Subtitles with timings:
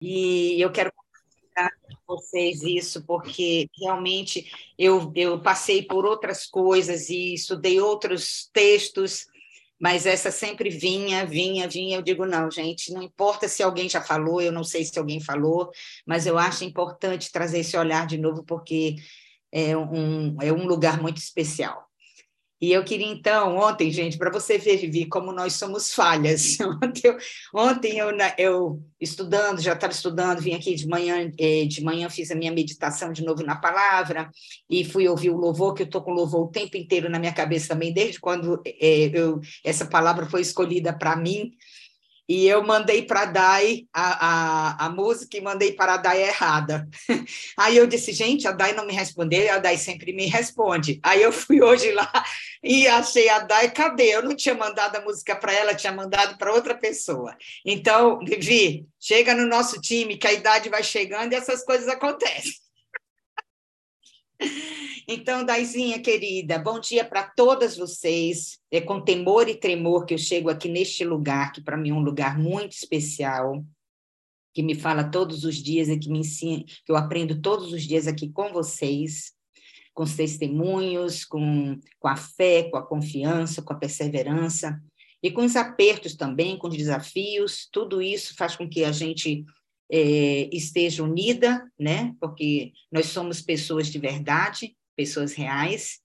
[0.00, 7.08] E eu quero compartilhar com vocês isso, porque realmente eu, eu passei por outras coisas
[7.08, 9.26] e estudei outros textos,
[9.80, 11.98] mas essa sempre vinha, vinha, vinha.
[11.98, 15.20] Eu digo, não, gente, não importa se alguém já falou, eu não sei se alguém
[15.20, 15.70] falou,
[16.06, 18.96] mas eu acho importante trazer esse olhar de novo, porque
[19.52, 21.85] é um, é um lugar muito especial.
[22.58, 26.56] E eu queria, então, ontem, gente, para você ver, Vivi, como nós somos falhas.
[26.82, 27.16] Ontem, eu,
[27.54, 32.30] ontem eu, eu estudando, já estava estudando, vim aqui de manhã, eh, de manhã fiz
[32.30, 34.30] a minha meditação de novo na palavra,
[34.70, 37.32] e fui ouvir o louvor, que eu estou com louvor o tempo inteiro na minha
[37.32, 41.52] cabeça também, desde quando é, eu, essa palavra foi escolhida para mim.
[42.28, 46.88] E eu mandei para a Dai a, a, música e mandei para a Dai errada.
[47.56, 50.98] Aí eu disse, gente, a Dai não me respondeu e a Dai sempre me responde.
[51.02, 52.10] Aí eu fui hoje lá
[52.62, 54.08] e achei a Dai, cadê?
[54.08, 57.36] Eu não tinha mandado a música para ela, tinha mandado para outra pessoa.
[57.64, 62.54] Então, Vivi, chega no nosso time que a idade vai chegando e essas coisas acontecem.
[65.08, 68.58] Então, Daizinha querida, bom dia para todas vocês.
[68.72, 71.94] É com temor e tremor que eu chego aqui neste lugar, que para mim é
[71.94, 73.64] um lugar muito especial,
[74.52, 77.84] que me fala todos os dias e que me ensina, que eu aprendo todos os
[77.84, 79.32] dias aqui com vocês,
[79.94, 84.76] com os testemunhos, com, com a fé, com a confiança, com a perseverança
[85.22, 87.68] e com os apertos também, com os desafios.
[87.70, 89.44] Tudo isso faz com que a gente
[89.88, 92.12] é, esteja unida, né?
[92.20, 96.00] Porque nós somos pessoas de verdade, pessoas reais,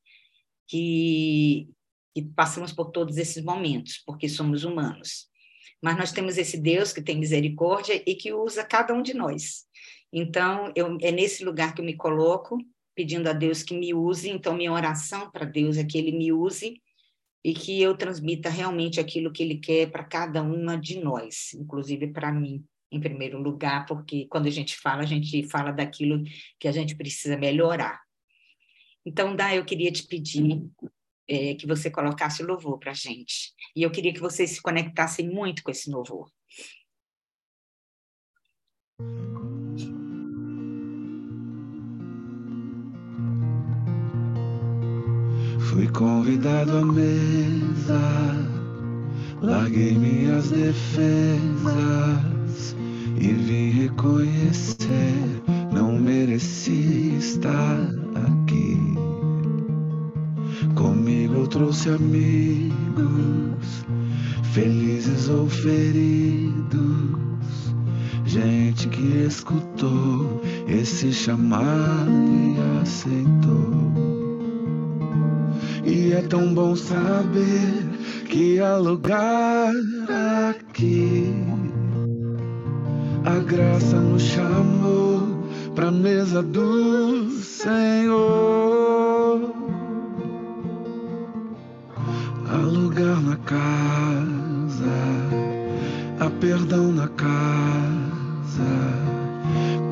[0.67, 1.69] que,
[2.13, 5.27] que passamos por todos esses momentos, porque somos humanos.
[5.81, 9.65] Mas nós temos esse Deus que tem misericórdia e que usa cada um de nós.
[10.13, 12.57] Então, eu, é nesse lugar que eu me coloco,
[12.93, 14.29] pedindo a Deus que me use.
[14.29, 16.81] Então, minha oração para Deus é que Ele me use
[17.43, 22.07] e que eu transmita realmente aquilo que Ele quer para cada uma de nós, inclusive
[22.07, 26.23] para mim em primeiro lugar, porque quando a gente fala, a gente fala daquilo
[26.59, 28.01] que a gente precisa melhorar.
[29.05, 30.63] Então, Dá, eu queria te pedir
[31.27, 33.53] é, que você colocasse o louvor para a gente.
[33.75, 36.29] E eu queria que vocês se conectassem muito com esse louvor.
[45.69, 47.97] Fui convidado à mesa,
[49.41, 51.71] larguei minhas defesas
[53.19, 55.15] e vim reconhecer,
[55.71, 58.00] não mereci estar
[61.51, 62.95] trouxe amigos,
[64.53, 66.55] felizes ou feridos,
[68.25, 73.91] gente que escutou esse chamado e aceitou.
[75.85, 77.83] E é tão bom saber
[78.29, 79.73] que há lugar
[80.49, 81.35] aqui
[83.25, 85.43] a graça nos chamou
[85.75, 88.70] pra mesa do Senhor.
[93.31, 94.91] Na casa,
[96.19, 97.31] há perdão na casa.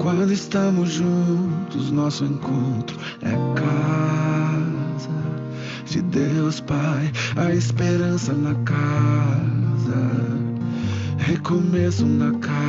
[0.01, 5.09] Quando estamos juntos, nosso encontro é casa
[5.85, 10.11] de Deus Pai, a esperança na casa,
[11.17, 12.59] recomeço na casa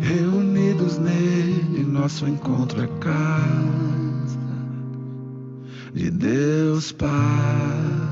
[0.00, 4.38] reunidos nele, nosso encontro é casa
[5.92, 8.05] de Deus Pai.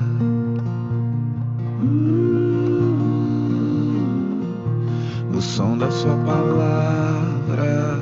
[5.36, 7.98] O som da Sua palavra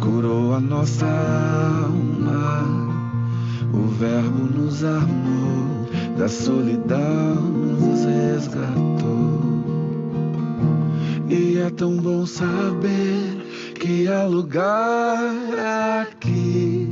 [0.00, 2.64] curou a nossa alma.
[3.72, 9.40] O Verbo nos armou, da solidão nos resgatou.
[11.28, 15.20] E é tão bom saber que há lugar
[16.02, 16.88] aqui.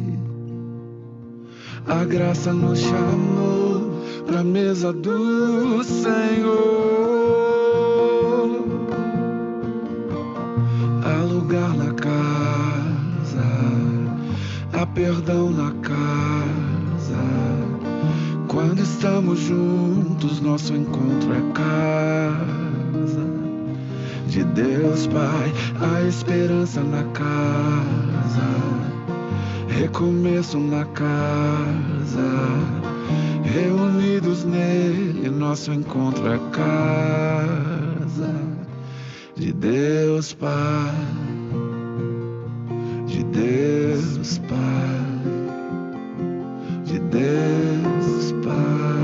[1.87, 3.88] A graça nos chamou
[4.29, 6.59] pra mesa do Senhor.
[11.03, 13.43] Há lugar na casa,
[14.75, 15.99] há perdão na casa.
[18.47, 23.27] Quando estamos juntos, nosso encontro é casa
[24.27, 28.47] de Deus Pai, a esperança na casa,
[29.69, 32.29] recomeço na casa,
[33.49, 38.35] reunidos nele, nosso encontro é casa
[39.35, 40.95] de Deus Pai,
[43.07, 44.59] de Deus Pai,
[46.85, 48.98] de Deus Pai.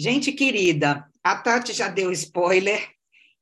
[0.00, 2.88] Gente querida, a Tati já deu spoiler.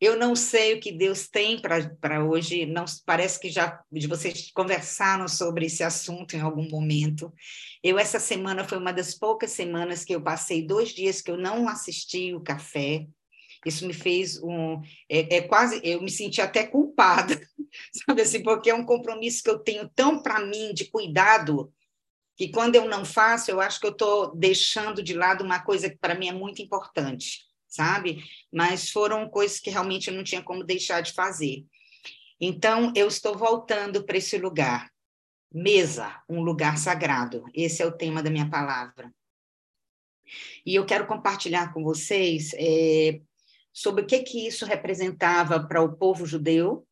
[0.00, 2.66] Eu não sei o que Deus tem para hoje.
[2.66, 7.32] Não parece que já vocês conversaram sobre esse assunto em algum momento.
[7.81, 11.37] Eu essa semana foi uma das poucas semanas que eu passei dois dias que eu
[11.37, 13.06] não assisti o café.
[13.64, 17.40] Isso me fez um é, é quase eu me senti até culpada,
[18.04, 21.72] sabe assim, porque é um compromisso que eu tenho tão para mim de cuidado
[22.38, 25.90] que quando eu não faço, eu acho que eu estou deixando de lado uma coisa
[25.90, 28.25] que para mim é muito importante, sabe?
[28.52, 31.67] Mas foram coisas que realmente eu não tinha como deixar de fazer.
[32.40, 34.88] Então, eu estou voltando para esse lugar.
[35.52, 37.44] Mesa, um lugar sagrado.
[37.52, 39.12] Esse é o tema da minha palavra.
[40.64, 43.20] E eu quero compartilhar com vocês é,
[43.73, 46.87] sobre o que, que isso representava para o povo judeu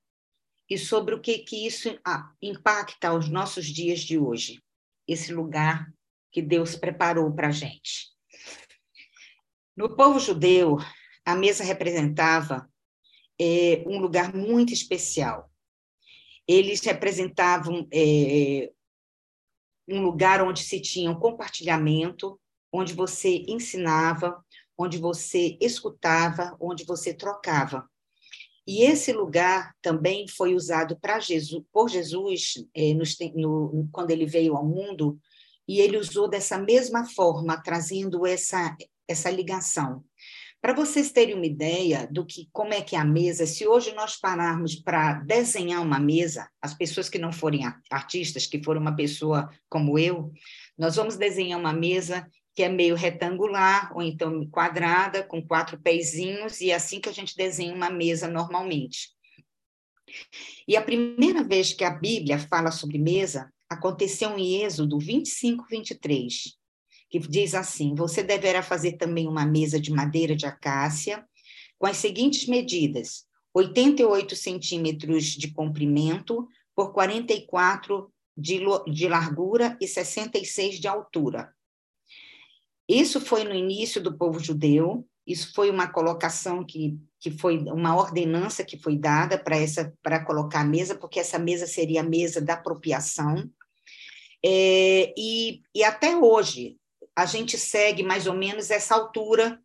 [0.68, 4.60] e sobre o que, que isso ah, impacta aos nossos dias de hoje
[5.06, 5.92] esse lugar
[6.32, 8.10] que Deus preparou para a gente.
[9.76, 10.78] No povo judeu,
[11.24, 12.68] a mesa representava
[13.40, 15.50] é, um lugar muito especial.
[16.48, 18.70] Eles representavam é,
[19.88, 22.40] um lugar onde se tinha um compartilhamento,
[22.72, 24.42] onde você ensinava,
[24.78, 27.88] onde você escutava, onde você trocava.
[28.66, 33.04] E esse lugar também foi usado Jesus, por Jesus é, no,
[33.72, 35.18] no, quando ele veio ao mundo,
[35.68, 38.76] e ele usou dessa mesma forma, trazendo essa,
[39.08, 40.04] essa ligação.
[40.60, 43.94] Para vocês terem uma ideia do que como é que é a mesa, se hoje
[43.94, 48.96] nós pararmos para desenhar uma mesa, as pessoas que não forem artistas, que forem uma
[48.96, 50.32] pessoa como eu,
[50.76, 56.62] nós vamos desenhar uma mesa que é meio retangular, ou então quadrada, com quatro pezinhos,
[56.62, 59.10] e é assim que a gente desenha uma mesa normalmente.
[60.66, 66.56] E a primeira vez que a Bíblia fala sobre mesa aconteceu em Êxodo 25, 23,
[67.10, 71.26] que diz assim: Você deverá fazer também uma mesa de madeira de acácia,
[71.78, 78.60] com as seguintes medidas: 88 centímetros de comprimento por 44 de,
[78.90, 81.54] de largura e 66 de altura.
[82.88, 87.96] Isso foi no início do povo judeu, isso foi uma colocação que, que foi uma
[87.96, 92.04] ordenança que foi dada para essa para colocar a mesa, porque essa mesa seria a
[92.04, 93.50] mesa da apropriação.
[94.44, 96.76] É, e, e até hoje
[97.16, 99.60] a gente segue mais ou menos essa altura,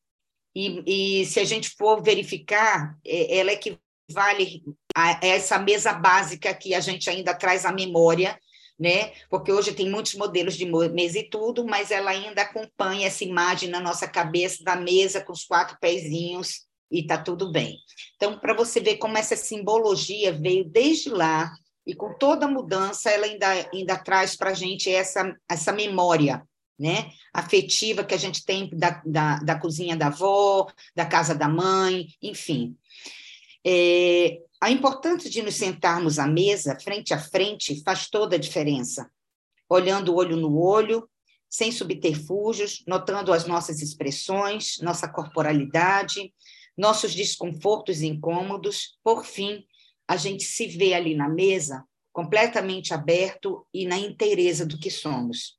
[0.55, 4.63] e, e se a gente for verificar, é, ela equivale
[4.95, 8.39] a essa mesa básica que a gente ainda traz à memória,
[8.81, 9.11] né?
[9.29, 13.69] Porque hoje tem muitos modelos de mesa e tudo, mas ela ainda acompanha essa imagem
[13.69, 17.77] na nossa cabeça da mesa com os quatro pezinhos e tá tudo bem.
[18.15, 21.53] Então, para você ver como essa simbologia veio desde lá
[21.85, 26.41] e com toda mudança, ela ainda, ainda traz para a gente essa, essa memória,
[26.79, 27.11] né?
[27.31, 32.07] Afetiva que a gente tem da, da, da cozinha da avó, da casa da mãe,
[32.19, 32.75] enfim.
[33.63, 39.09] É, a importância de nos sentarmos à mesa, frente a frente, faz toda a diferença.
[39.67, 41.09] Olhando olho no olho,
[41.49, 46.31] sem subterfúgios, notando as nossas expressões, nossa corporalidade,
[46.77, 48.99] nossos desconfortos e incômodos.
[49.03, 49.65] Por fim,
[50.07, 55.57] a gente se vê ali na mesa, completamente aberto e na inteireza do que somos.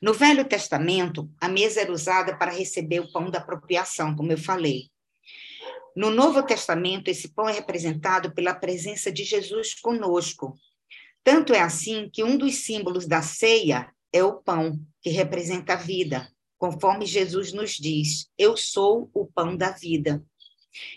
[0.00, 4.38] No Velho Testamento, a mesa era usada para receber o pão da apropriação, como eu
[4.38, 4.88] falei.
[5.96, 10.58] No Novo Testamento, esse pão é representado pela presença de Jesus conosco.
[11.22, 15.76] Tanto é assim que um dos símbolos da ceia é o pão, que representa a
[15.76, 20.20] vida, conforme Jesus nos diz: Eu sou o pão da vida.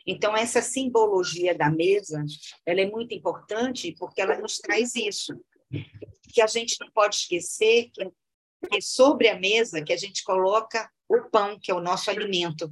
[0.06, 2.26] Então, essa simbologia da mesa,
[2.66, 5.40] ela é muito importante porque ela nos traz isso.
[6.34, 8.12] Que a gente não pode esquecer que,
[8.68, 12.72] que sobre a mesa que a gente coloca o pão, que é o nosso alimento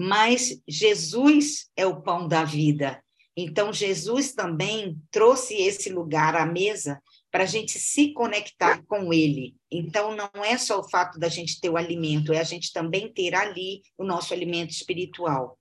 [0.00, 3.02] mas Jesus é o pão da vida.
[3.36, 7.02] Então, Jesus também trouxe esse lugar à mesa
[7.32, 9.56] para a gente se conectar com ele.
[9.68, 13.12] Então, não é só o fato da gente ter o alimento, é a gente também
[13.12, 15.58] ter ali o nosso alimento espiritual.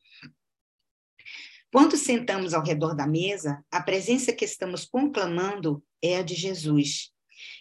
[1.73, 7.09] Quando sentamos ao redor da mesa, a presença que estamos conclamando é a de Jesus.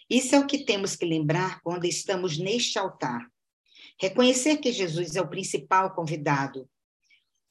[0.07, 3.27] Isso é o que temos que lembrar quando estamos neste altar.
[3.99, 6.69] Reconhecer que Jesus é o principal convidado,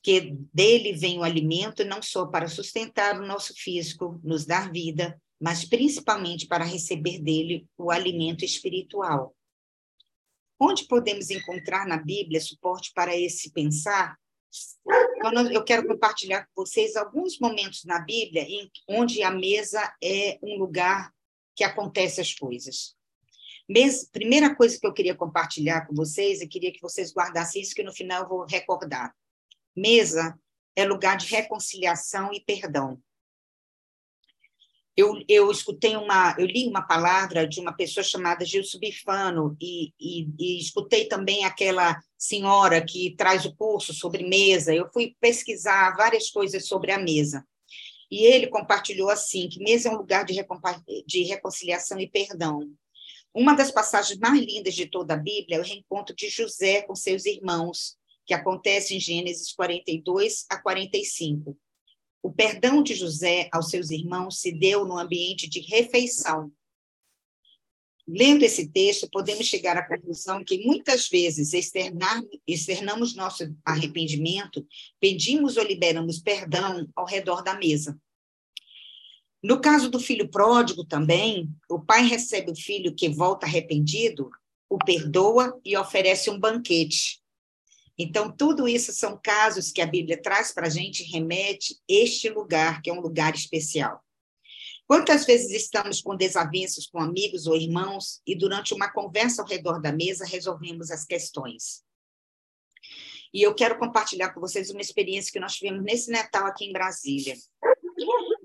[0.02, 5.20] que dele vem o alimento não só para sustentar o nosso físico, nos dar vida,
[5.40, 9.34] mas principalmente para receber dele o alimento espiritual.
[10.58, 14.16] Onde podemos encontrar na Bíblia suporte para esse pensar?
[15.52, 20.56] Eu quero compartilhar com vocês alguns momentos na Bíblia em onde a mesa é um
[20.56, 21.12] lugar
[21.54, 22.96] que acontece as coisas.
[23.68, 27.74] Mes, primeira coisa que eu queria compartilhar com vocês, e queria que vocês guardassem isso,
[27.74, 29.14] que no final eu vou recordar.
[29.74, 30.38] Mesa
[30.76, 33.00] é lugar de reconciliação e perdão.
[34.96, 39.92] Eu, eu escutei uma, eu li uma palavra de uma pessoa chamada Gilson Bifano e,
[40.00, 44.74] e, e escutei também aquela senhora que traz o curso sobre mesa.
[44.74, 47.46] Eu fui pesquisar várias coisas sobre a mesa.
[48.10, 50.34] E ele compartilhou assim, que mesa é um lugar de,
[51.06, 52.60] de reconciliação e perdão.
[53.36, 56.94] Uma das passagens mais lindas de toda a Bíblia é o reencontro de José com
[56.94, 61.54] seus irmãos, que acontece em Gênesis 42 a 45.
[62.22, 66.50] O perdão de José aos seus irmãos se deu no ambiente de refeição.
[68.08, 74.66] Lendo esse texto, podemos chegar à conclusão que muitas vezes externar, externamos nosso arrependimento,
[74.98, 78.00] pedimos ou liberamos perdão ao redor da mesa.
[79.42, 84.30] No caso do filho pródigo também, o pai recebe o filho que volta arrependido,
[84.68, 87.20] o perdoa e oferece um banquete.
[87.98, 92.82] Então, tudo isso são casos que a Bíblia traz para a gente, remete este lugar,
[92.82, 94.02] que é um lugar especial.
[94.86, 99.80] Quantas vezes estamos com desavenças com amigos ou irmãos e, durante uma conversa ao redor
[99.80, 101.82] da mesa, resolvemos as questões?
[103.34, 106.72] E eu quero compartilhar com vocês uma experiência que nós tivemos nesse Natal aqui em
[106.72, 107.34] Brasília.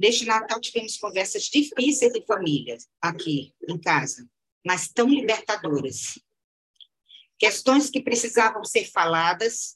[0.01, 4.27] Neste Natal tivemos conversas difíceis de família, aqui em casa,
[4.65, 6.19] mas tão libertadoras
[7.37, 9.75] questões que precisavam ser faladas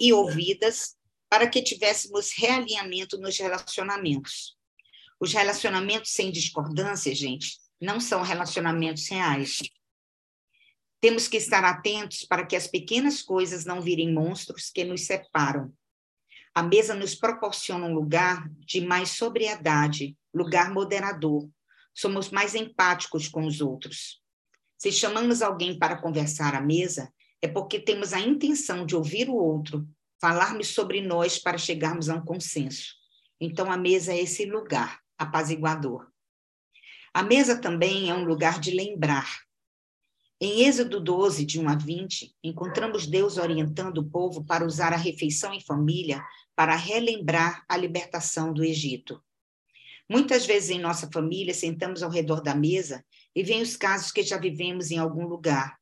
[0.00, 0.96] e ouvidas
[1.28, 4.56] para que tivéssemos realinhamento nos relacionamentos.
[5.20, 9.58] Os relacionamentos sem discordância, gente, não são relacionamentos reais.
[10.98, 15.72] Temos que estar atentos para que as pequenas coisas não virem monstros que nos separam.
[16.54, 21.48] A mesa nos proporciona um lugar de mais sobriedade, lugar moderador.
[21.94, 24.20] Somos mais empáticos com os outros.
[24.76, 29.34] Se chamamos alguém para conversar à mesa, é porque temos a intenção de ouvir o
[29.34, 29.86] outro,
[30.20, 32.94] falarmos sobre nós para chegarmos a um consenso.
[33.40, 36.06] Então, a mesa é esse lugar apaziguador.
[37.14, 39.26] A mesa também é um lugar de lembrar.
[40.44, 44.96] Em Êxodo 12, de 1 a 20, encontramos Deus orientando o povo para usar a
[44.96, 46.20] refeição em família
[46.56, 49.22] para relembrar a libertação do Egito.
[50.10, 53.04] Muitas vezes em nossa família sentamos ao redor da mesa
[53.36, 55.78] e vem os casos que já vivemos em algum lugar.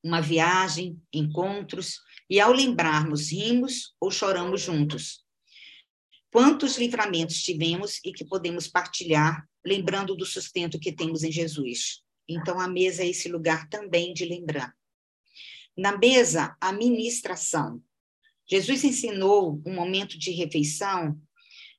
[0.00, 1.98] Uma viagem, encontros,
[2.30, 5.24] e ao lembrarmos, rimos ou choramos juntos.
[6.32, 12.08] Quantos livramentos tivemos e que podemos partilhar, lembrando do sustento que temos em Jesus.
[12.30, 14.74] Então, a mesa é esse lugar também de lembrar.
[15.76, 17.82] Na mesa, a ministração.
[18.48, 21.20] Jesus ensinou um momento de refeição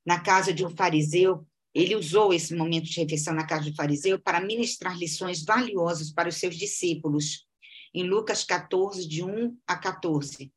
[0.06, 4.20] na casa de um fariseu ele usou esse momento de refeição na casa do fariseu
[4.20, 7.48] para ministrar lições valiosas para os seus discípulos,
[7.94, 10.52] em Lucas 14, de 1 a 14.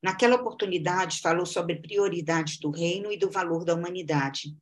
[0.00, 4.56] Naquela oportunidade, falou sobre prioridades do reino e do valor da humanidade.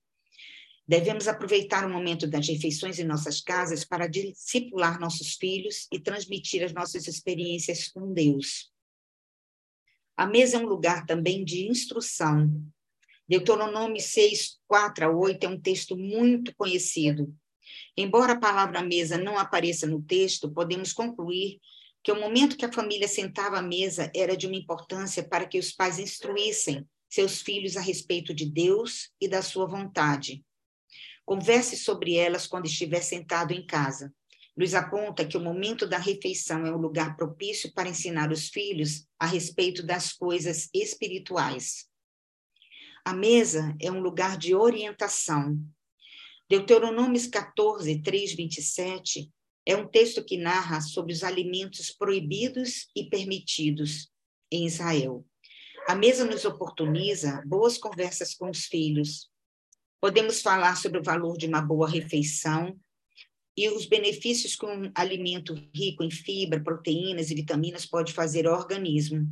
[0.90, 6.64] Devemos aproveitar o momento das refeições em nossas casas para discipular nossos filhos e transmitir
[6.64, 8.72] as nossas experiências com Deus.
[10.16, 12.50] A mesa é um lugar também de instrução,
[13.28, 17.32] Deuteronômio 6, 4 a 8 é um texto muito conhecido.
[17.96, 21.60] Embora a palavra mesa não apareça no texto, podemos concluir
[22.02, 25.60] que o momento que a família sentava à mesa era de uma importância para que
[25.60, 30.44] os pais instruíssem seus filhos a respeito de Deus e da sua vontade.
[31.30, 34.12] Converse sobre elas quando estiver sentado em casa.
[34.56, 39.06] Nos aponta que o momento da refeição é um lugar propício para ensinar os filhos
[39.16, 41.86] a respeito das coisas espirituais.
[43.04, 45.56] A mesa é um lugar de orientação.
[46.48, 49.30] Deuteronômio 14, 3, 27
[49.64, 54.10] é um texto que narra sobre os alimentos proibidos e permitidos
[54.50, 55.24] em Israel.
[55.86, 59.30] A mesa nos oportuniza boas conversas com os filhos.
[60.00, 62.78] Podemos falar sobre o valor de uma boa refeição
[63.56, 68.58] e os benefícios que um alimento rico em fibra, proteínas e vitaminas pode fazer ao
[68.58, 69.28] organismo.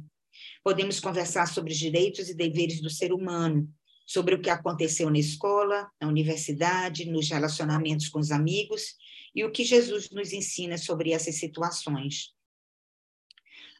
[0.62, 3.72] Podemos conversar sobre os direitos e deveres do ser humano,
[4.06, 8.96] sobre o que aconteceu na escola, na universidade, nos relacionamentos com os amigos
[9.34, 12.34] e o que Jesus nos ensina sobre essas situações.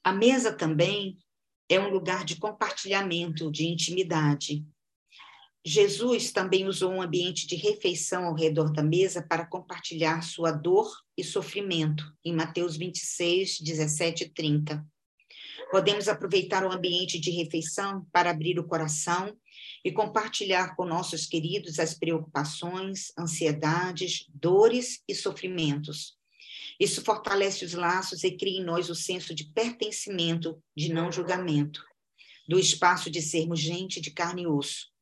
[0.03, 1.19] A mesa também
[1.69, 4.65] é um lugar de compartilhamento, de intimidade.
[5.69, 10.91] Jesus também usou um ambiente de refeição ao redor da mesa para compartilhar sua dor
[11.15, 14.83] e sofrimento, em Mateus 26, 17 e 30.
[15.71, 19.37] Podemos aproveitar o ambiente de refeição para abrir o coração
[19.85, 26.17] e compartilhar com nossos queridos as preocupações, ansiedades, dores e sofrimentos.
[26.81, 31.85] Isso fortalece os laços e cria em nós o senso de pertencimento, de não julgamento,
[32.49, 34.97] do espaço de sermos gente de carne e osso.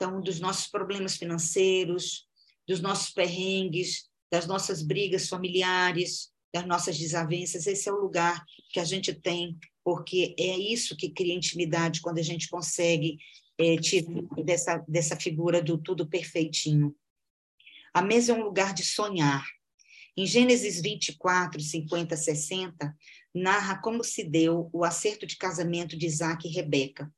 [0.00, 2.26] Então, dos nossos problemas financeiros,
[2.66, 8.42] dos nossos perrengues, das nossas brigas familiares, das nossas desavenças, esse é o lugar
[8.72, 13.18] que a gente tem, porque é isso que cria intimidade quando a gente consegue
[13.58, 13.76] é,
[14.42, 16.96] dessa, dessa figura do tudo perfeitinho.
[17.92, 19.44] A mesa é um lugar de sonhar.
[20.16, 22.96] Em Gênesis 24, 50, 60,
[23.34, 27.12] narra como se deu o acerto de casamento de Isaac e Rebeca.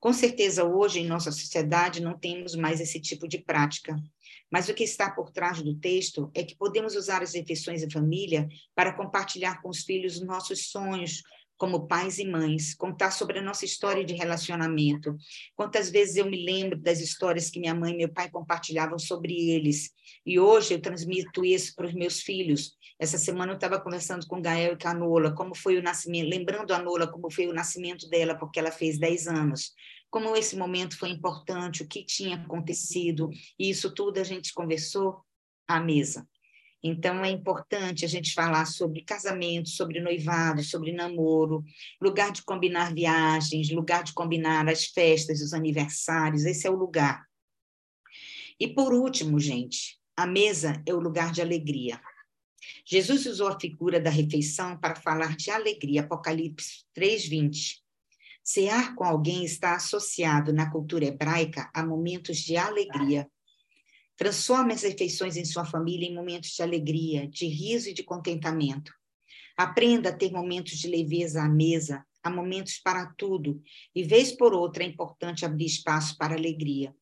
[0.00, 3.96] Com certeza, hoje, em nossa sociedade, não temos mais esse tipo de prática.
[4.50, 7.90] Mas o que está por trás do texto é que podemos usar as refeições em
[7.90, 11.22] família para compartilhar com os filhos nossos sonhos,
[11.56, 15.16] como pais e mães, contar sobre a nossa história de relacionamento.
[15.54, 19.50] Quantas vezes eu me lembro das histórias que minha mãe e meu pai compartilhavam sobre
[19.50, 19.90] eles,
[20.26, 22.72] e hoje eu transmito isso para os meus filhos.
[22.98, 26.28] Essa semana eu estava conversando com Gael e com a Nola, como foi o nascimento,
[26.28, 29.72] lembrando a Nola como foi o nascimento dela, porque ela fez 10 anos.
[30.10, 35.24] Como esse momento foi importante, o que tinha acontecido, e isso tudo a gente conversou
[35.66, 36.26] à mesa.
[36.86, 41.64] Então, é importante a gente falar sobre casamento, sobre noivado, sobre namoro,
[41.98, 47.24] lugar de combinar viagens, lugar de combinar as festas, os aniversários, esse é o lugar.
[48.60, 51.98] E por último, gente, a mesa é o lugar de alegria.
[52.86, 57.82] Jesus usou a figura da refeição para falar de alegria, Apocalipse 3:20.
[58.42, 63.26] Cear com alguém está associado na cultura hebraica a momentos de alegria.
[64.16, 68.92] Transforme as refeições em sua família em momentos de alegria, de riso e de contentamento.
[69.56, 73.62] Aprenda a ter momentos de leveza à mesa, há momentos para tudo,
[73.94, 76.94] e vez por outra é importante abrir espaço para alegria.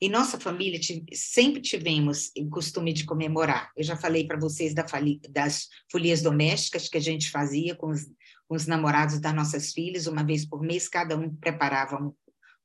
[0.00, 0.78] Em nossa família,
[1.14, 3.70] sempre tivemos o costume de comemorar.
[3.76, 4.84] Eu já falei para vocês da
[5.30, 8.04] das folias domésticas que a gente fazia com os,
[8.46, 12.12] com os, namorados das nossas filhas, uma vez por mês, cada um preparava um,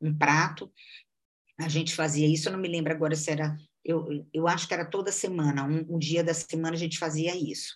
[0.02, 0.72] um prato.
[1.58, 3.56] A gente fazia isso, eu não me lembro agora se era
[3.90, 7.36] eu, eu acho que era toda semana, um, um dia da semana a gente fazia
[7.36, 7.76] isso.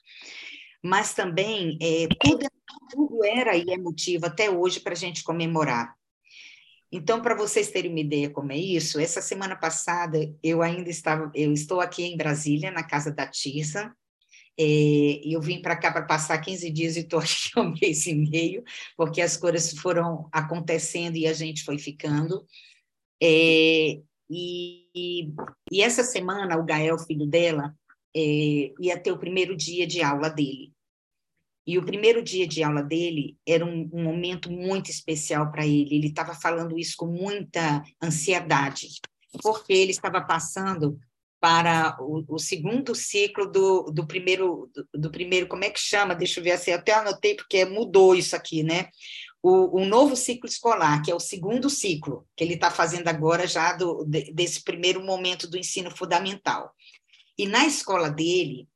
[0.84, 2.46] Mas também, é, tudo,
[2.92, 5.96] tudo era e é motivo até hoje para a gente comemorar.
[6.92, 11.32] Então, para vocês terem uma ideia como é isso, essa semana passada eu ainda estava,
[11.34, 13.92] eu estou aqui em Brasília, na casa da Tissa,
[14.56, 17.74] é, e eu vim para cá para passar 15 dias e estou aqui há um
[17.74, 18.64] mês e meio,
[18.96, 22.46] porque as coisas foram acontecendo e a gente foi ficando.
[23.20, 24.00] É,
[24.34, 25.34] e,
[25.72, 27.74] e, essa semana, o Gael, filho dela,
[28.16, 30.74] é, ia ter o primeiro dia de aula dele.
[31.66, 35.96] E o primeiro dia de aula dele era um, um momento muito especial para ele.
[35.96, 38.88] Ele estava falando isso com muita ansiedade,
[39.42, 41.00] porque ele estava passando
[41.40, 46.16] para o, o segundo ciclo do, do primeiro do, do, primeiro como é que chama
[46.16, 48.88] deixa eu ver assim até anotei porque mudou isso aqui né
[49.44, 53.74] o, novo ciclo escolar, que é o segundo ciclo, que ele está fazendo agora já
[53.74, 56.74] do, desse primeiro momento do ensino fundamental.
[57.38, 58.70] E na escola dele,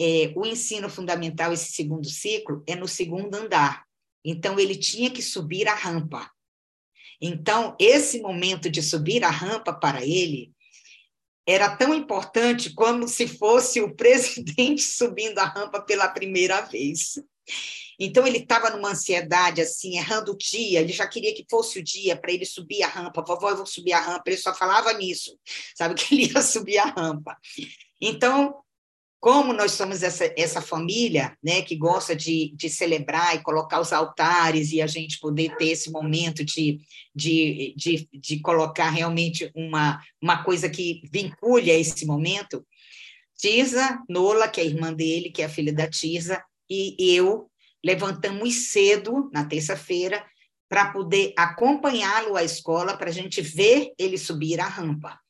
[0.00, 3.84] é, o ensino fundamental, esse segundo ciclo, é no segundo andar.
[4.24, 6.30] Então, ele tinha que subir a rampa.
[7.20, 10.52] Então, esse momento de subir a rampa para ele
[11.46, 17.18] era tão importante como se fosse o presidente subindo a rampa pela primeira vez.
[17.98, 21.82] Então ele estava numa ansiedade assim, errando o dia, ele já queria que fosse o
[21.82, 23.24] dia para ele subir a rampa.
[23.26, 24.24] Vovó, eu vou subir a rampa.
[24.26, 25.38] Ele só falava nisso,
[25.76, 27.36] sabe que ele ia subir a rampa.
[28.00, 28.54] Então,
[29.24, 33.90] como nós somos essa, essa família, né, que gosta de, de celebrar e colocar os
[33.90, 36.78] altares e a gente poder ter esse momento de,
[37.14, 42.62] de, de, de colocar realmente uma, uma coisa que vincule a esse momento,
[43.38, 47.50] Tisa Nola, que é a irmã dele, que é a filha da Tisa, e eu
[47.84, 50.24] levantamos cedo, na terça-feira,
[50.68, 55.20] para poder acompanhá-lo à escola, para a gente ver ele subir a rampa.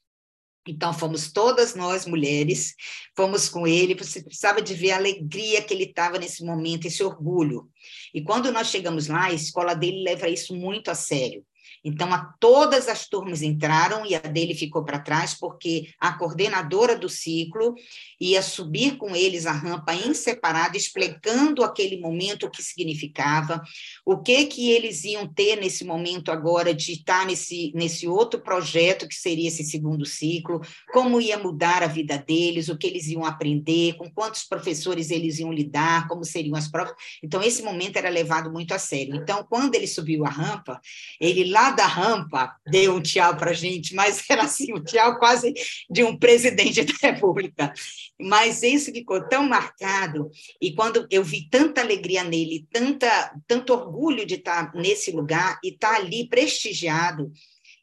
[0.67, 2.75] Então, fomos todas nós mulheres,
[3.15, 7.03] fomos com ele, você precisava de ver a alegria que ele estava nesse momento, esse
[7.03, 7.69] orgulho.
[8.15, 11.45] E quando nós chegamos lá, a escola dele leva isso muito a sério.
[11.85, 16.97] Então, a, todas as turmas entraram e a dele ficou para trás, porque a coordenadora
[16.97, 17.75] do ciclo
[18.19, 23.63] ia subir com eles a rampa em separado, explicando aquele momento o que significava,
[24.05, 29.09] o que que eles iam ter nesse momento agora de estar nesse, nesse outro projeto
[29.09, 30.61] que seria esse segundo ciclo,
[30.93, 35.39] como ia mudar a vida deles, o que eles iam aprender, com quantos professores eles
[35.39, 36.95] iam lidar, como seriam as provas.
[37.23, 39.15] Então, esse momento era levado muito a sério.
[39.17, 40.81] Então, quando ele subiu a rampa,
[41.19, 45.19] ele lá da rampa deu um tchau para a gente, mas era assim, um tchau
[45.19, 45.55] quase
[45.91, 47.73] de um presidente da República.
[48.21, 54.25] Mas isso ficou tão marcado, e quando eu vi tanta alegria nele, tanta, tanto orgulho
[54.25, 57.33] de estar nesse lugar e estar ali prestigiado,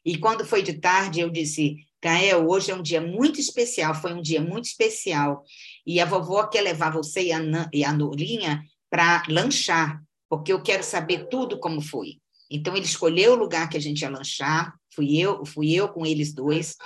[0.04, 4.12] e quando foi de tarde, eu disse, Cael, hoje é um dia muito especial, foi
[4.14, 5.44] um dia muito especial,
[5.86, 7.40] e a vovó quer levar você e a,
[7.72, 12.16] e a Norinha para lanchar, porque eu quero saber tudo como foi.
[12.50, 16.04] Então, ele escolheu o lugar que a gente ia lanchar, fui eu, fui eu com
[16.04, 16.76] eles dois,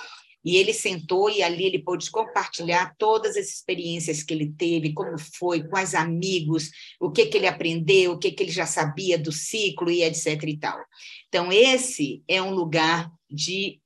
[0.47, 5.19] e ele sentou e ali ele pôde compartilhar todas as experiências que ele teve, como
[5.19, 9.33] foi, quais amigos, o que, que ele aprendeu, o que, que ele já sabia do
[9.33, 10.79] ciclo e etc e tal.
[11.27, 13.81] Então, esse é um lugar de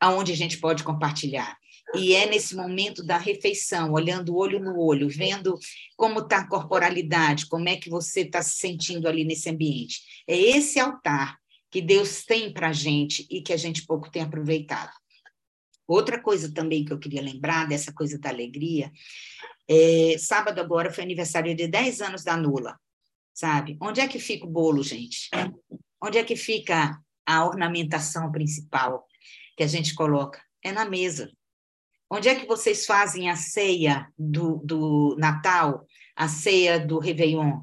[0.00, 1.56] aonde a gente pode compartilhar.
[1.94, 5.56] E é nesse momento da refeição, olhando olho no olho, vendo
[5.96, 10.00] como está a corporalidade, como é que você está se sentindo ali nesse ambiente.
[10.26, 11.38] É esse altar
[11.70, 14.90] que Deus tem para a gente e que a gente pouco tem aproveitado.
[15.86, 18.90] Outra coisa também que eu queria lembrar dessa coisa da alegria,
[19.68, 22.78] é, sábado agora foi aniversário de 10 anos da Nula,
[23.32, 23.76] sabe?
[23.80, 25.28] Onde é que fica o bolo, gente?
[26.02, 29.06] Onde é que fica a ornamentação principal
[29.56, 30.42] que a gente coloca?
[30.62, 31.30] É na mesa.
[32.10, 37.62] Onde é que vocês fazem a ceia do, do Natal, a ceia do Réveillon?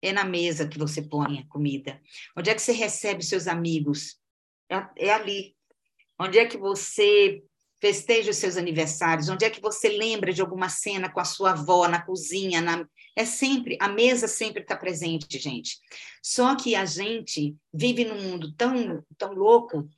[0.00, 2.00] É na mesa que você põe a comida.
[2.36, 4.16] Onde é que você recebe seus amigos?
[4.70, 5.55] É, é ali.
[6.18, 7.42] Onde é que você
[7.80, 9.28] festeja os seus aniversários?
[9.28, 12.60] Onde é que você lembra de alguma cena com a sua avó na cozinha?
[12.60, 12.86] Na...
[13.14, 15.78] É sempre, a mesa sempre está presente, gente.
[16.22, 19.88] Só que a gente vive num mundo tão, tão louco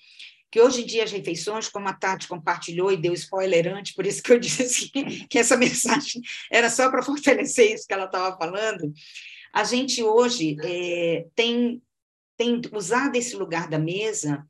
[0.50, 4.06] que hoje em dia as refeições, como a Tati compartilhou e deu spoiler antes, por
[4.06, 4.90] isso que eu disse
[5.28, 8.92] que, essa mensagem era só para fortalecer isso que ela estava falando,
[9.52, 11.82] a gente hoje é, tem,
[12.36, 14.44] tem usado esse lugar da mesa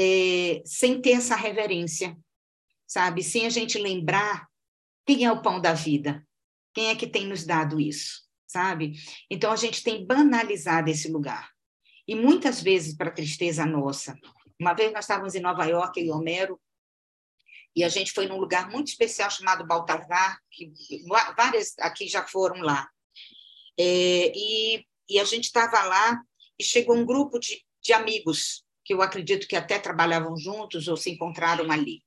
[0.00, 2.16] é, sem ter essa reverência,
[2.86, 3.22] sabe?
[3.22, 4.48] Sem a gente lembrar
[5.06, 6.26] quem é o pão da vida,
[6.72, 8.94] quem é que tem nos dado isso, sabe?
[9.30, 11.50] Então a gente tem banalizado esse lugar.
[12.08, 14.16] E muitas vezes, para tristeza nossa,
[14.58, 16.58] uma vez nós estávamos em Nova York, em Homero,
[17.76, 20.72] e a gente foi num lugar muito especial chamado Baltazar, que
[21.36, 22.88] várias aqui já foram lá.
[23.78, 26.20] É, e, e, a gente estava lá
[26.58, 30.96] e chegou um grupo de, de amigos, que eu acredito que até trabalhavam juntos ou
[30.96, 32.02] se encontraram ali.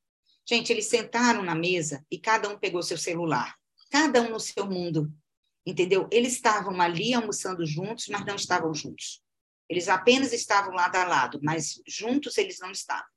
[0.45, 3.55] Gente, eles sentaram na mesa e cada um pegou seu celular,
[3.89, 5.09] cada um no seu mundo,
[5.65, 6.09] entendeu?
[6.11, 9.23] Eles estavam ali almoçando juntos, mas não estavam juntos.
[9.69, 13.07] Eles apenas estavam lado a lado, mas juntos eles não estavam.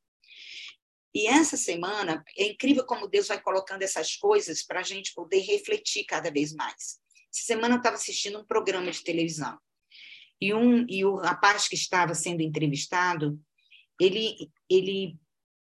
[1.12, 5.40] E essa semana, é incrível como Deus vai colocando essas coisas para a gente poder
[5.40, 7.00] refletir cada vez mais.
[7.34, 9.58] Essa semana eu estava assistindo um programa de televisão.
[10.40, 13.40] E, um, e o rapaz que estava sendo entrevistado,
[14.00, 15.18] ele, ele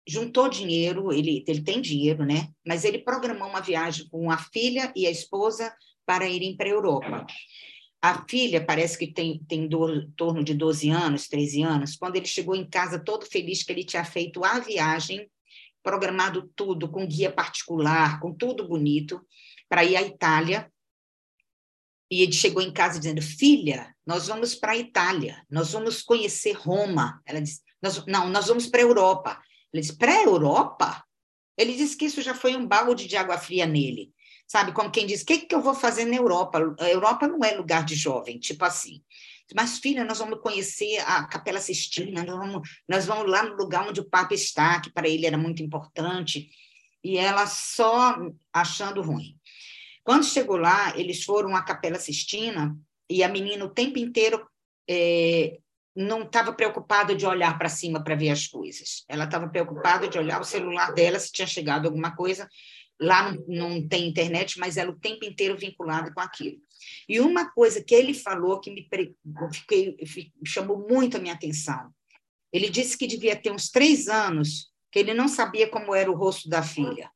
[0.07, 2.49] juntou dinheiro, ele, ele tem dinheiro, né?
[2.65, 5.75] Mas ele programou uma viagem com a filha e a esposa
[6.05, 7.25] para irem para a Europa.
[8.01, 11.95] A filha parece que tem, tem do, torno de 12 anos, 13 anos.
[11.97, 15.29] Quando ele chegou em casa todo feliz que ele tinha feito a viagem,
[15.83, 19.19] programado tudo, com guia particular, com tudo bonito,
[19.67, 20.71] para ir à Itália.
[22.09, 26.53] E ele chegou em casa dizendo: Filha, nós vamos para a Itália, nós vamos conhecer
[26.53, 27.21] Roma.
[27.25, 29.41] Ela disse: nós, Não, nós vamos para a Europa.
[29.73, 31.03] Ele disse: Para a Europa?
[31.57, 34.13] Ele disse que isso já foi um balde de água fria nele
[34.47, 34.71] sabe?
[34.71, 36.59] Como quem diz, o que, que eu vou fazer na Europa?
[36.79, 39.03] A Europa não é lugar de jovem, tipo assim.
[39.53, 43.87] Mas, filha, nós vamos conhecer a Capela Sistina, nós vamos, nós vamos lá no lugar
[43.87, 46.49] onde o Papa está, que para ele era muito importante,
[47.03, 48.17] e ela só
[48.51, 49.37] achando ruim.
[50.03, 52.75] Quando chegou lá, eles foram à Capela Sistina,
[53.09, 54.45] e a menina o tempo inteiro
[54.89, 55.59] é,
[55.97, 59.03] não estava preocupada de olhar para cima para ver as coisas.
[59.09, 62.47] Ela estava preocupada de olhar o celular dela, se tinha chegado alguma coisa,
[63.01, 66.59] lá não, não tem internet, mas ela o tempo inteiro vinculada com aquilo.
[67.09, 68.87] E uma coisa que ele falou que me
[69.51, 69.97] fiquei,
[70.45, 71.89] chamou muito a minha atenção.
[72.53, 76.15] Ele disse que devia ter uns três anos que ele não sabia como era o
[76.15, 77.09] rosto da filha,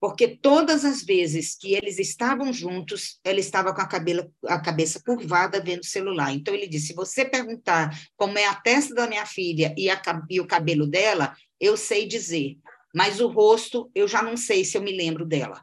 [0.00, 5.00] porque todas as vezes que eles estavam juntos, ela estava com a, cabelo, a cabeça
[5.04, 6.32] curvada vendo o celular.
[6.32, 10.00] Então ele disse: se você perguntar como é a testa da minha filha e, a,
[10.28, 12.58] e o cabelo dela, eu sei dizer
[12.96, 15.62] mas o rosto eu já não sei se eu me lembro dela.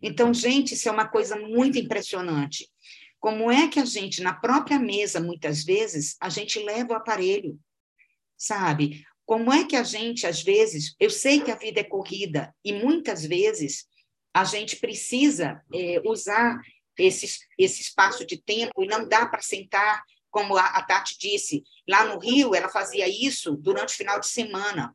[0.00, 2.68] Então, gente, isso é uma coisa muito impressionante.
[3.18, 7.58] Como é que a gente, na própria mesa, muitas vezes, a gente leva o aparelho,
[8.36, 9.04] sabe?
[9.32, 12.70] Como é que a gente, às vezes, eu sei que a vida é corrida e
[12.70, 13.86] muitas vezes
[14.34, 16.60] a gente precisa é, usar
[16.98, 21.64] esse, esse espaço de tempo e não dá para sentar como a, a Tati disse,
[21.88, 24.94] lá no Rio, ela fazia isso durante o final de semana.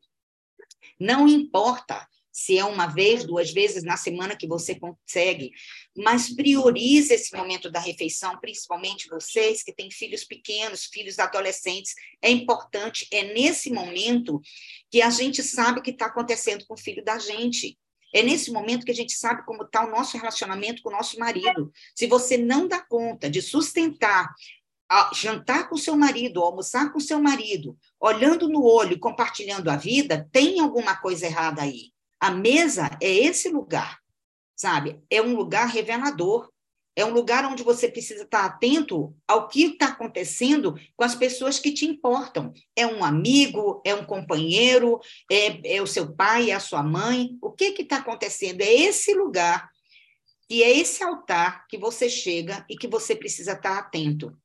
[1.00, 5.50] Não importa se é uma vez, duas vezes na semana que você consegue,
[5.98, 11.96] mas priorize esse momento da refeição, principalmente vocês que têm filhos pequenos, filhos adolescentes.
[12.22, 14.40] É importante, é nesse momento
[14.92, 17.76] que a gente sabe o que está acontecendo com o filho da gente.
[18.14, 21.18] É nesse momento que a gente sabe como está o nosso relacionamento com o nosso
[21.18, 21.72] marido.
[21.96, 24.32] Se você não dá conta de sustentar
[25.12, 30.60] jantar com seu marido, almoçar com seu marido, olhando no olho, compartilhando a vida, tem
[30.60, 31.97] alguma coisa errada aí.
[32.20, 34.00] A mesa é esse lugar,
[34.56, 35.02] sabe?
[35.10, 36.50] É um lugar revelador.
[36.96, 41.60] É um lugar onde você precisa estar atento ao que está acontecendo com as pessoas
[41.60, 42.52] que te importam.
[42.76, 45.00] É um amigo, é um companheiro,
[45.32, 47.38] é, é o seu pai, é a sua mãe.
[47.40, 48.62] O que está acontecendo?
[48.62, 49.70] É esse lugar
[50.50, 54.36] e é esse altar que você chega e que você precisa estar atento.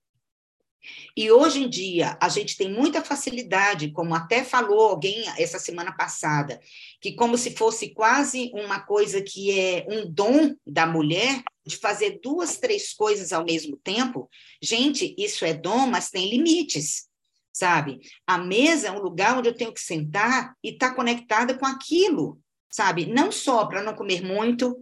[1.16, 5.92] E hoje em dia, a gente tem muita facilidade, como até falou alguém essa semana
[5.92, 6.60] passada,
[7.00, 12.20] que como se fosse quase uma coisa que é um dom da mulher, de fazer
[12.22, 14.28] duas, três coisas ao mesmo tempo.
[14.60, 17.06] Gente, isso é dom, mas tem limites,
[17.52, 18.00] sabe?
[18.26, 21.66] A mesa é um lugar onde eu tenho que sentar e estar tá conectada com
[21.66, 23.06] aquilo, sabe?
[23.06, 24.76] Não só para não comer muito,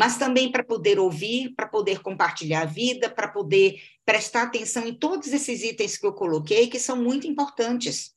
[0.00, 4.94] mas também para poder ouvir, para poder compartilhar a vida, para poder prestar atenção em
[4.94, 8.14] todos esses itens que eu coloquei, que são muito importantes.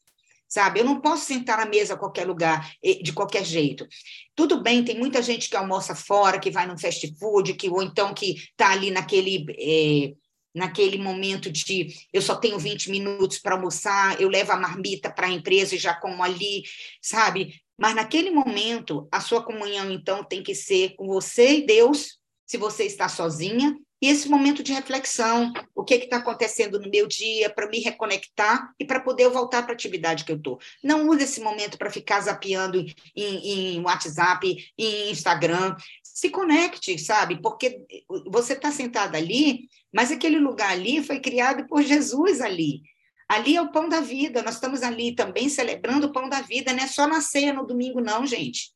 [0.47, 3.85] Sabe, eu não posso sentar à mesa a qualquer lugar, de qualquer jeito.
[4.33, 7.83] Tudo bem, tem muita gente que almoça fora, que vai num fast food, que, ou
[7.83, 10.13] então que está ali naquele, é,
[10.55, 15.27] naquele momento de eu só tenho 20 minutos para almoçar, eu levo a marmita para
[15.27, 16.63] a empresa e já como ali,
[17.01, 17.61] sabe?
[17.77, 22.57] Mas naquele momento, a sua comunhão, então, tem que ser com você e Deus, se
[22.57, 27.49] você está sozinha, e esse momento de reflexão, o que está acontecendo no meu dia,
[27.49, 30.59] para me reconectar e para poder voltar para a atividade que eu estou.
[30.83, 35.73] Não use esse momento para ficar zapeando em, em WhatsApp, em Instagram.
[36.03, 37.41] Se conecte, sabe?
[37.41, 37.79] Porque
[38.27, 42.81] você está sentado ali, mas aquele lugar ali foi criado por Jesus ali.
[43.29, 46.73] Ali é o pão da vida, nós estamos ali também celebrando o pão da vida,
[46.73, 48.71] não é só na ceia no domingo, não, gente.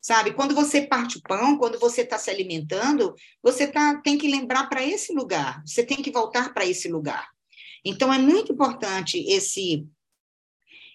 [0.00, 4.26] Sabe, quando você parte o pão, quando você está se alimentando, você tá, tem que
[4.26, 7.28] lembrar para esse lugar, você tem que voltar para esse lugar.
[7.84, 9.86] Então, é muito importante esse,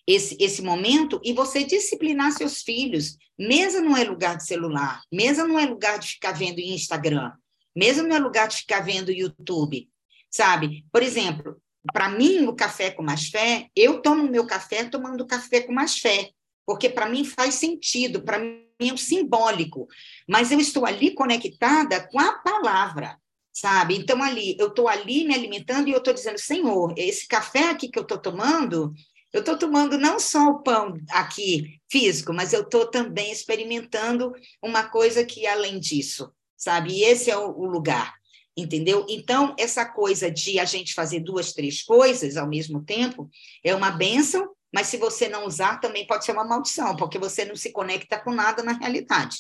[0.08, 3.16] esse, esse momento e você disciplinar seus filhos.
[3.38, 7.32] Mesa não é lugar de celular, mesa não é lugar de ficar vendo Instagram,
[7.76, 9.90] mesa não é lugar de ficar vendo YouTube,
[10.32, 10.86] sabe?
[10.92, 15.62] Por exemplo, para mim, o café com mais fé, eu tomo meu café tomando café
[15.62, 16.32] com mais fé,
[16.66, 19.88] porque para mim faz sentido, para mim é um simbólico,
[20.28, 23.18] mas eu estou ali conectada com a palavra,
[23.54, 23.96] sabe?
[23.96, 27.90] Então, ali, eu estou ali me alimentando e eu estou dizendo, Senhor, esse café aqui
[27.90, 28.94] que eu estou tomando,
[29.32, 34.84] eu estou tomando não só o pão aqui físico, mas eu estou também experimentando uma
[34.84, 36.94] coisa que além disso, sabe?
[36.94, 38.14] E esse é o, o lugar
[38.56, 39.06] entendeu?
[39.10, 43.30] Então, essa coisa de a gente fazer duas, três coisas ao mesmo tempo
[43.64, 47.46] é uma benção, mas se você não usar, também pode ser uma maldição, porque você
[47.46, 49.38] não se conecta com nada na realidade.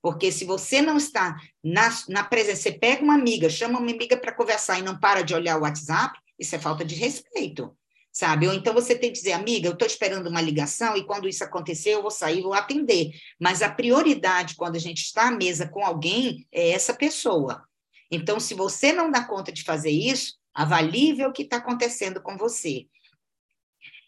[0.00, 4.16] Porque se você não está na, na presença, você pega uma amiga, chama uma amiga
[4.16, 7.76] para conversar e não para de olhar o WhatsApp, isso é falta de respeito,
[8.12, 8.46] sabe?
[8.46, 11.42] Ou então você tem que dizer, amiga, eu estou esperando uma ligação e quando isso
[11.42, 13.10] acontecer, eu vou sair, vou atender.
[13.40, 17.67] Mas a prioridade quando a gente está à mesa com alguém é essa pessoa.
[18.10, 22.36] Então, se você não dá conta de fazer isso, avalie o que está acontecendo com
[22.36, 22.86] você.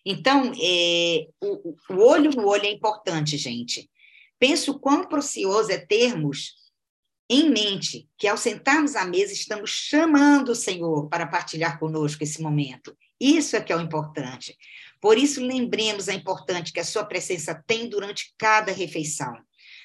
[0.05, 3.91] Então, é, o, o, olho no olho é importante, gente.
[4.39, 6.55] Penso quão precioso é termos
[7.29, 12.41] em mente que, ao sentarmos à mesa, estamos chamando o Senhor para partilhar conosco esse
[12.43, 12.97] momento.
[13.21, 14.57] Isso é que é o importante.
[15.01, 19.35] Por isso, lembremos a importante que a sua presença tem durante cada refeição.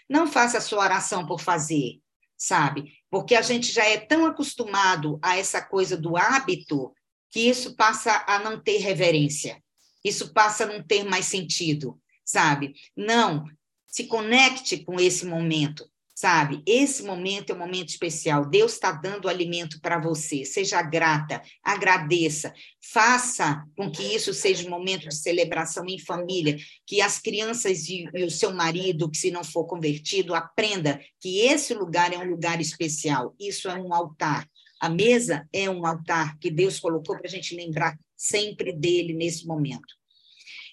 [0.09, 1.99] Não faça a sua oração por fazer,
[2.37, 2.93] sabe?
[3.15, 6.93] Porque a gente já é tão acostumado a essa coisa do hábito
[7.31, 9.63] que isso passa a não ter reverência.
[10.03, 12.75] Isso passa a não ter mais sentido, sabe?
[12.93, 13.45] Não,
[13.87, 16.63] se conecte com esse momento sabe?
[16.65, 18.45] Esse momento é um momento especial.
[18.45, 20.45] Deus está dando alimento para você.
[20.45, 27.01] Seja grata, agradeça, faça com que isso seja um momento de celebração em família, que
[27.01, 31.73] as crianças e, e o seu marido, que se não for convertido, aprenda que esse
[31.73, 33.35] lugar é um lugar especial.
[33.37, 34.49] Isso é um altar.
[34.79, 39.45] A mesa é um altar que Deus colocou para a gente lembrar sempre dele nesse
[39.45, 39.93] momento.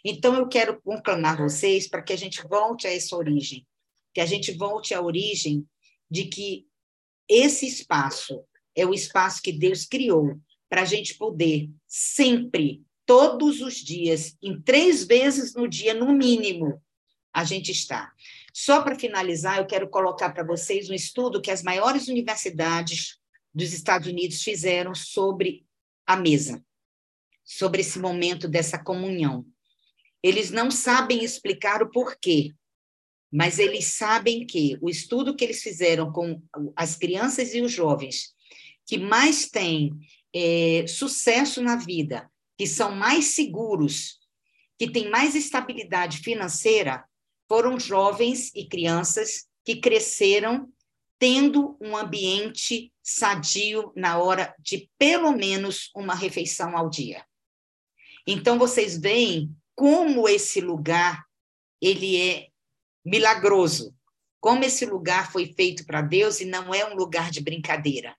[0.05, 3.67] Então, eu quero conclamar vocês para que a gente volte a essa origem
[4.13, 5.67] que a gente volte à origem
[6.11, 6.67] de que
[7.29, 8.45] esse espaço
[8.75, 14.61] é o espaço que Deus criou para a gente poder sempre, todos os dias, em
[14.61, 16.83] três vezes no dia, no mínimo,
[17.33, 18.13] a gente está.
[18.53, 23.19] Só para finalizar, eu quero colocar para vocês um estudo que as maiores universidades
[23.55, 25.67] dos Estados Unidos fizeram sobre
[26.07, 26.65] a mesa,
[27.45, 29.47] sobre esse momento dessa comunhão.
[30.23, 32.55] Eles não sabem explicar o porquê,
[33.33, 36.43] mas eles sabem que o estudo que eles fizeram com
[36.77, 38.35] as crianças e os jovens
[38.87, 39.93] que mais têm
[40.35, 44.19] é, sucesso na vida, que são mais seguros,
[44.79, 47.05] que têm mais estabilidade financeira,
[47.49, 50.69] foram jovens e crianças que cresceram
[51.19, 57.25] tendo um ambiente sadio na hora de pelo menos uma refeição ao dia.
[58.27, 61.25] Então vocês veem como esse lugar
[61.81, 62.52] ele é
[63.05, 63.95] milagroso,
[64.41, 68.17] como esse lugar foi feito para Deus e não é um lugar de brincadeira.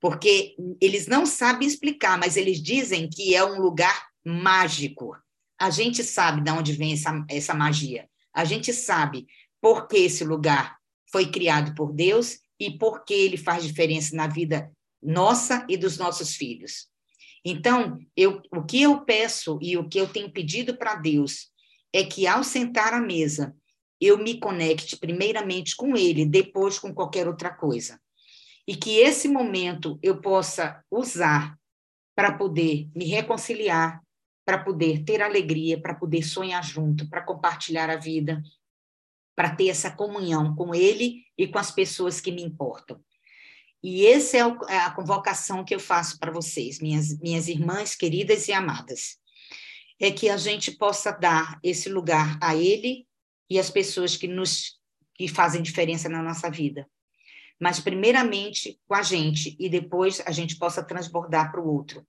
[0.00, 5.16] Porque eles não sabem explicar, mas eles dizem que é um lugar mágico.
[5.58, 8.08] A gente sabe de onde vem essa, essa magia.
[8.32, 9.26] A gente sabe
[9.60, 10.76] por que esse lugar
[11.12, 14.70] foi criado por Deus e por que ele faz diferença na vida
[15.02, 16.88] nossa e dos nossos filhos.
[17.44, 21.48] Então, eu, o que eu peço e o que eu tenho pedido para Deus
[21.92, 23.54] é que, ao sentar à mesa,
[24.00, 28.00] eu me conecte primeiramente com Ele, depois com qualquer outra coisa.
[28.66, 31.58] E que esse momento eu possa usar
[32.14, 34.00] para poder me reconciliar,
[34.44, 38.42] para poder ter alegria, para poder sonhar junto, para compartilhar a vida,
[39.36, 43.02] para ter essa comunhão com Ele e com as pessoas que me importam.
[43.82, 48.48] E essa é, é a convocação que eu faço para vocês, minhas, minhas irmãs queridas
[48.48, 49.18] e amadas.
[49.98, 53.06] É que a gente possa dar esse lugar a Ele
[53.50, 54.78] e às pessoas que nos
[55.14, 56.88] que fazem diferença na nossa vida.
[57.60, 62.06] Mas, primeiramente, com a gente, e depois a gente possa transbordar para o outro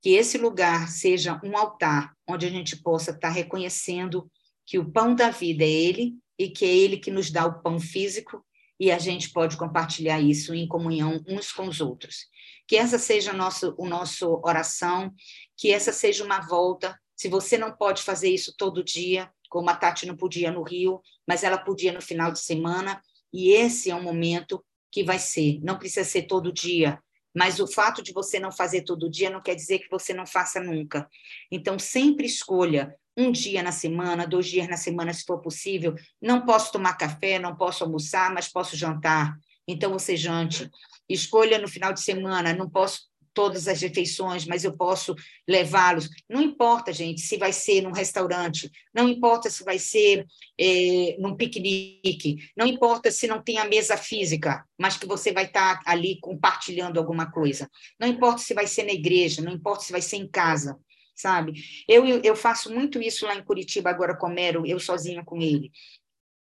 [0.00, 4.30] que esse lugar seja um altar onde a gente possa estar reconhecendo
[4.64, 7.60] que o pão da vida é Ele e que é Ele que nos dá o
[7.60, 8.44] pão físico
[8.78, 12.26] e a gente pode compartilhar isso em comunhão uns com os outros.
[12.66, 15.12] Que essa seja nosso, o nosso oração,
[15.56, 16.98] que essa seja uma volta.
[17.16, 21.00] Se você não pode fazer isso todo dia, como a Tati não podia no Rio,
[21.26, 23.00] mas ela podia no final de semana,
[23.32, 25.60] e esse é um momento que vai ser.
[25.62, 26.98] Não precisa ser todo dia,
[27.34, 30.26] mas o fato de você não fazer todo dia não quer dizer que você não
[30.26, 31.08] faça nunca.
[31.50, 35.94] Então, sempre escolha um dia na semana, dois dias na semana, se for possível.
[36.20, 39.36] Não posso tomar café, não posso almoçar, mas posso jantar.
[39.66, 40.70] Então, você jante.
[41.08, 45.14] Escolha no final de semana, não posso todas as refeições, mas eu posso
[45.46, 46.08] levá-los.
[46.28, 50.26] Não importa, gente, se vai ser num restaurante, não importa se vai ser
[50.58, 55.44] é, num piquenique, não importa se não tem a mesa física, mas que você vai
[55.44, 57.70] estar ali compartilhando alguma coisa.
[57.98, 60.78] Não importa se vai ser na igreja, não importa se vai ser em casa,
[61.14, 61.54] sabe?
[61.88, 65.40] Eu, eu faço muito isso lá em Curitiba agora com o Mero, eu sozinha com
[65.40, 65.70] ele.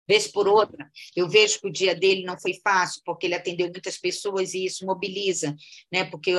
[0.06, 3.70] Vez por outra, eu vejo que o dia dele não foi fácil, porque ele atendeu
[3.70, 5.56] muitas pessoas e isso mobiliza,
[5.90, 6.04] né?
[6.04, 6.32] porque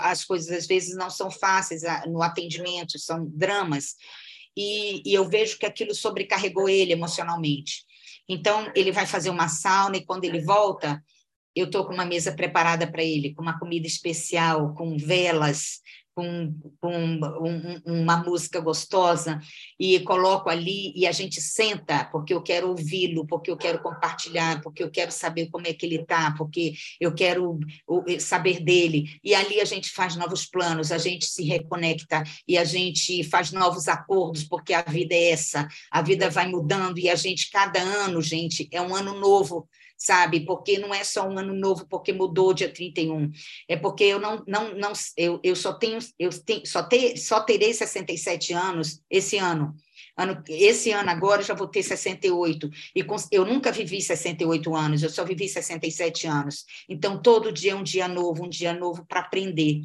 [0.00, 3.94] as coisas às vezes não são fáceis no atendimento, são dramas,
[4.56, 7.84] e, e eu vejo que aquilo sobrecarregou ele emocionalmente.
[8.28, 11.02] Então, ele vai fazer uma sauna e quando ele volta,
[11.54, 15.80] eu estou com uma mesa preparada para ele, com uma comida especial, com velas,
[16.20, 19.40] com, com um, uma música gostosa
[19.78, 24.60] e coloco ali e a gente senta porque eu quero ouvi-lo, porque eu quero compartilhar,
[24.60, 27.58] porque eu quero saber como é que ele está, porque eu quero
[28.18, 29.18] saber dele.
[29.24, 33.50] E ali a gente faz novos planos, a gente se reconecta e a gente faz
[33.50, 37.80] novos acordos, porque a vida é essa, a vida vai mudando e a gente, cada
[37.80, 39.66] ano, gente, é um ano novo
[40.00, 40.40] sabe?
[40.40, 43.30] Porque não é só um ano novo porque mudou dia 31.
[43.68, 47.40] É porque eu não não não eu, eu só tenho eu tenho, só ter, só
[47.40, 49.76] terei 67 anos esse ano.
[50.16, 55.02] Ano, esse ano agora eu já vou ter 68 e eu nunca vivi 68 anos,
[55.02, 56.64] eu só vivi 67 anos.
[56.88, 59.80] Então todo dia é um dia novo, um dia novo para aprender.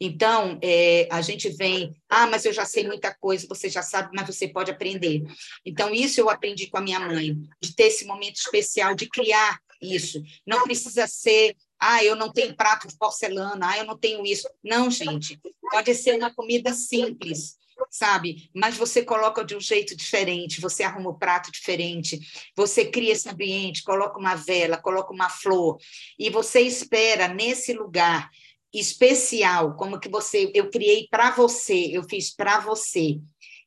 [0.00, 4.10] Então, é, a gente vem, ah, mas eu já sei muita coisa, você já sabe,
[4.14, 5.24] mas você pode aprender.
[5.64, 9.58] Então, isso eu aprendi com a minha mãe, de ter esse momento especial, de criar
[9.82, 10.22] isso.
[10.46, 14.48] Não precisa ser, ah, eu não tenho prato de porcelana, ah, eu não tenho isso.
[14.62, 15.40] Não, gente,
[15.70, 17.56] pode ser uma comida simples,
[17.90, 18.50] sabe?
[18.54, 22.20] Mas você coloca de um jeito diferente, você arruma o um prato diferente,
[22.56, 25.78] você cria esse ambiente, coloca uma vela, coloca uma flor,
[26.18, 28.30] e você espera nesse lugar
[28.72, 33.18] especial, como que você, eu criei para você, eu fiz para você.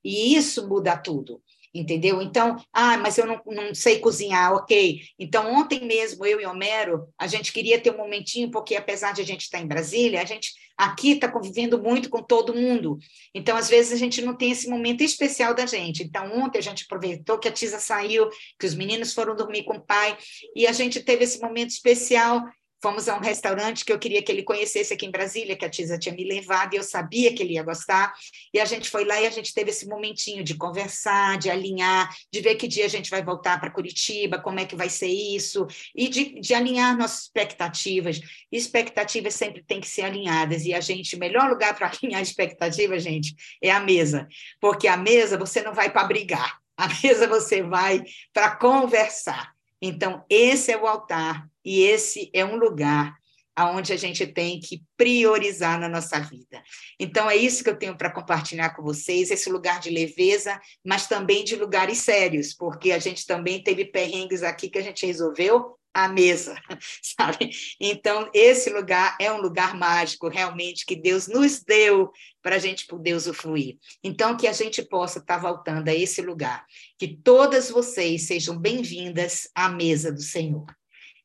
[0.04, 1.42] E isso muda tudo.
[1.74, 2.22] entendeu?
[2.22, 5.02] Então, ah, mas eu não, não sei cozinhar, ok.
[5.18, 9.22] Então, ontem mesmo, eu e Homero, a gente queria ter um momentinho, porque apesar de
[9.22, 12.98] a gente estar em Brasília, a gente aqui está convivendo muito com todo mundo.
[13.34, 16.04] Então, às vezes, a gente não tem esse momento especial da gente.
[16.04, 18.28] Então, ontem a gente aproveitou que a Tisa saiu,
[18.60, 20.18] que os meninos foram dormir com o pai,
[20.56, 22.44] e a gente teve esse momento especial
[22.82, 25.70] Fomos a um restaurante que eu queria que ele conhecesse aqui em Brasília, que a
[25.70, 28.12] Tisa tinha me levado, e eu sabia que ele ia gostar.
[28.52, 32.10] E a gente foi lá e a gente teve esse momentinho de conversar, de alinhar,
[32.32, 35.08] de ver que dia a gente vai voltar para Curitiba, como é que vai ser
[35.08, 38.20] isso, e de, de alinhar nossas expectativas.
[38.52, 43.04] Expectativas sempre têm que ser alinhadas, e a gente, o melhor lugar para alinhar expectativas,
[43.04, 44.28] gente, é a mesa.
[44.60, 48.04] Porque a mesa você não vai para brigar, a mesa você vai
[48.34, 49.51] para conversar.
[49.82, 53.16] Então, esse é o altar e esse é um lugar
[53.56, 56.64] aonde a gente tem que priorizar na nossa vida.
[57.00, 61.08] Então é isso que eu tenho para compartilhar com vocês, esse lugar de leveza, mas
[61.08, 65.78] também de lugares sérios, porque a gente também teve perrengues aqui que a gente resolveu
[65.94, 66.56] à mesa,
[67.02, 67.52] sabe?
[67.80, 72.12] Então, esse lugar é um lugar mágico, realmente, que Deus nos deu
[72.42, 73.78] para a gente poder usufruir.
[74.04, 76.66] Então, que a gente possa estar tá voltando a esse lugar.
[76.98, 80.66] Que todas vocês sejam bem-vindas à mesa do Senhor.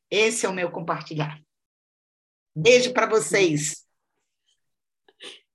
[0.09, 1.39] Esse é o meu compartilhar.
[2.55, 3.86] Beijo para vocês.